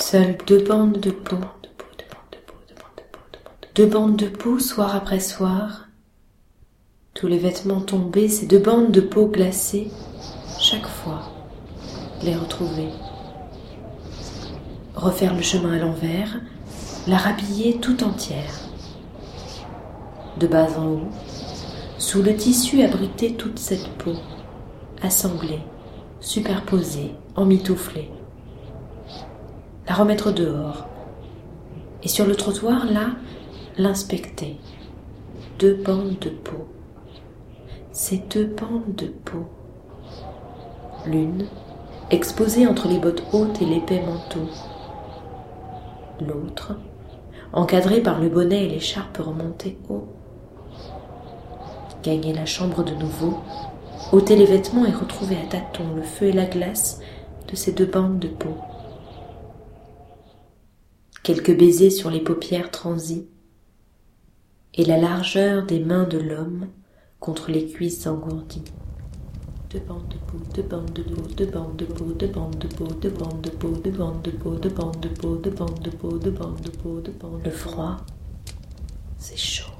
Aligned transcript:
Seules 0.00 0.38
deux 0.46 0.64
bandes 0.64 0.98
de 0.98 1.10
peau, 1.10 1.36
deux 3.74 3.86
bandes 3.86 4.16
de 4.16 4.26
peau 4.26 4.58
soir 4.58 4.96
après 4.96 5.20
soir, 5.20 5.88
tous 7.12 7.26
les 7.26 7.38
vêtements 7.38 7.82
tombés, 7.82 8.28
ces 8.28 8.46
deux 8.46 8.58
bandes 8.58 8.90
de 8.90 9.02
peau 9.02 9.26
glacées, 9.26 9.88
chaque 10.58 10.88
fois, 10.88 11.30
les 12.22 12.34
retrouver. 12.34 12.88
Refaire 14.94 15.34
le 15.34 15.42
chemin 15.42 15.74
à 15.74 15.78
l'envers, 15.78 16.40
la 17.06 17.18
rhabiller 17.18 17.76
tout 17.76 18.02
entière. 18.02 18.58
De 20.38 20.46
bas 20.46 20.78
en 20.78 20.86
haut, 20.86 21.08
sous 21.98 22.22
le 22.22 22.34
tissu 22.34 22.82
abriter 22.82 23.34
toute 23.34 23.58
cette 23.58 23.90
peau, 23.98 24.14
assemblée, 25.02 25.60
superposée, 26.20 27.12
emmitouflée. 27.36 28.10
La 29.90 29.96
remettre 29.96 30.30
dehors. 30.30 30.86
Et 32.04 32.08
sur 32.08 32.24
le 32.24 32.36
trottoir, 32.36 32.86
là, 32.86 33.08
l'inspecter. 33.76 34.56
Deux 35.58 35.74
bandes 35.74 36.16
de 36.20 36.28
peau. 36.28 36.68
Ces 37.90 38.18
deux 38.18 38.44
bandes 38.44 38.94
de 38.96 39.06
peau. 39.06 39.46
L'une 41.06 41.44
exposée 42.12 42.68
entre 42.68 42.86
les 42.86 43.00
bottes 43.00 43.24
hautes 43.32 43.60
et 43.60 43.66
l'épais 43.66 44.00
manteau. 44.06 44.48
L'autre 46.20 46.76
encadrée 47.52 48.00
par 48.00 48.20
le 48.20 48.28
bonnet 48.28 48.66
et 48.66 48.68
l'écharpe 48.68 49.16
remontée 49.16 49.76
haut. 49.88 50.06
Gagner 52.04 52.32
la 52.32 52.46
chambre 52.46 52.84
de 52.84 52.94
nouveau, 52.94 53.40
ôter 54.12 54.36
les 54.36 54.46
vêtements 54.46 54.86
et 54.86 54.92
retrouver 54.92 55.34
à 55.34 55.48
tâtons 55.48 55.96
le 55.96 56.02
feu 56.02 56.26
et 56.26 56.32
la 56.32 56.46
glace 56.46 57.00
de 57.48 57.56
ces 57.56 57.72
deux 57.72 57.86
bandes 57.86 58.20
de 58.20 58.28
peau. 58.28 58.56
Quelques 61.22 61.56
baisers 61.56 61.90
sur 61.90 62.10
les 62.10 62.20
paupières 62.20 62.70
transies, 62.70 63.28
et 64.74 64.84
la 64.84 64.96
largeur 64.96 65.66
des 65.66 65.80
mains 65.80 66.04
de 66.04 66.18
l'homme 66.18 66.68
contre 67.18 67.50
les 67.50 67.66
cuisses 67.66 68.06
engourdies. 68.06 68.64
Deux 69.70 69.80
bandes 69.80 70.08
de 70.08 70.16
peau, 70.16 70.38
deux 70.54 70.62
bandes 70.62 70.92
de 70.92 71.02
peau, 71.02 71.22
deux 71.36 71.46
bandes 71.46 71.76
de 71.76 71.84
peau, 71.84 72.04
deux 72.04 72.26
bandes 72.26 72.58
de 72.58 72.68
peau, 72.68 72.86
deux 72.86 73.10
bandes 73.10 73.42
de 73.42 73.50
peau, 73.50 73.68
deux 73.70 73.90
bandes 73.90 74.20
de 74.22 74.30
peau, 74.30 74.56
deux 74.56 74.70
bandes 74.70 75.00
de 75.00 75.08
peau, 75.08 75.36
deux 75.36 75.50
bandes 75.50 75.80
de 75.80 75.90
peau, 75.90 76.18
deux 76.18 76.30
bandes 76.30 76.60
de 76.60 76.70
peau, 76.70 77.00
deux 77.00 77.12
bandes. 77.12 77.42
Le 77.44 77.50
froid, 77.50 77.98
c'est 79.18 79.36
chaud. 79.36 79.79